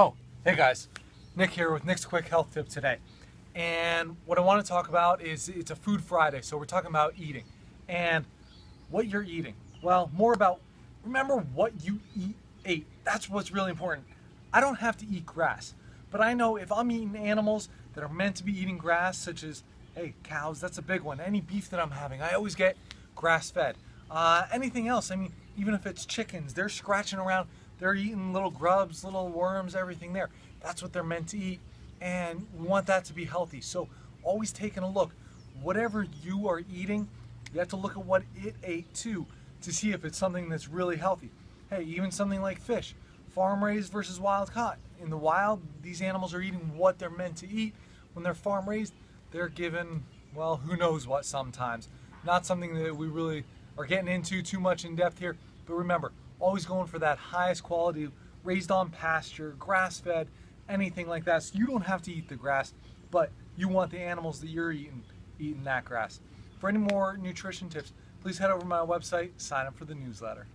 [0.00, 0.86] Oh, hey guys,
[1.34, 2.98] Nick here with Nick's Quick Health Tip today.
[3.56, 6.88] And what I want to talk about is it's a Food Friday, so we're talking
[6.88, 7.42] about eating
[7.88, 8.24] and
[8.90, 9.54] what you're eating.
[9.82, 10.60] Well, more about
[11.02, 12.86] remember what you eat ate.
[13.02, 14.06] That's what's really important.
[14.52, 15.74] I don't have to eat grass,
[16.12, 19.42] but I know if I'm eating animals that are meant to be eating grass, such
[19.42, 19.64] as
[19.96, 21.18] hey cows, that's a big one.
[21.18, 22.76] Any beef that I'm having, I always get
[23.16, 23.74] grass fed.
[24.08, 27.48] Uh, anything else, I mean, even if it's chickens, they're scratching around,
[27.78, 30.30] they're eating little grubs, little worms, everything there.
[30.62, 31.60] That's what they're meant to eat,
[32.00, 33.60] and we want that to be healthy.
[33.60, 33.88] So
[34.22, 35.10] always taking a look.
[35.60, 37.08] Whatever you are eating,
[37.52, 39.26] you have to look at what it ate too
[39.62, 41.30] to see if it's something that's really healthy.
[41.70, 42.94] Hey, even something like fish,
[43.30, 44.78] farm raised versus wild caught.
[45.02, 47.74] In the wild, these animals are eating what they're meant to eat.
[48.14, 48.94] When they're farm raised,
[49.30, 50.04] they're given,
[50.34, 51.88] well, who knows what sometimes.
[52.24, 53.44] Not something that we really
[53.78, 55.36] are getting into too much in depth here.
[55.66, 58.10] But remember, always going for that highest quality,
[58.44, 60.28] raised on pasture, grass fed,
[60.68, 61.44] anything like that.
[61.44, 62.74] So you don't have to eat the grass,
[63.10, 65.02] but you want the animals that you're eating
[65.40, 66.20] eating that grass.
[66.58, 69.94] For any more nutrition tips, please head over to my website, sign up for the
[69.94, 70.48] newsletter.